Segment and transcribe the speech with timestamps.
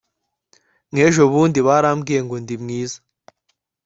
[0.91, 2.99] nkejo bundi barambwiye ngo ndimwiza